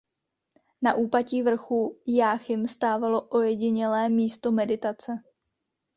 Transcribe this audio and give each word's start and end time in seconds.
Na 0.81 0.93
úpatí 0.93 1.41
vrchu 1.43 1.97
Jáchym 2.07 2.67
stávalo 2.67 3.21
ojedinělé 3.29 4.09
místo 4.09 4.51
meditace. 4.51 5.11